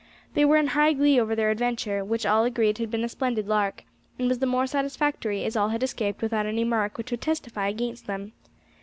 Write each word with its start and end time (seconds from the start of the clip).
They 0.33 0.45
were 0.45 0.57
in 0.57 0.69
high 0.69 0.93
glee 0.93 1.19
over 1.21 1.35
their 1.35 1.51
adventure, 1.51 2.03
which 2.03 2.25
all 2.25 2.43
agreed 2.43 2.79
had 2.79 2.89
been 2.89 3.03
a 3.03 3.07
splendid 3.07 3.47
lark, 3.47 3.83
and 4.17 4.27
was 4.27 4.39
the 4.39 4.47
more 4.47 4.65
satisfactory 4.65 5.45
as 5.45 5.55
all 5.55 5.69
had 5.69 5.83
escaped 5.83 6.23
without 6.23 6.47
any 6.47 6.63
mark 6.63 6.97
which 6.97 7.11
would 7.11 7.21
testify 7.21 7.67
against 7.67 8.07
them. 8.07 8.31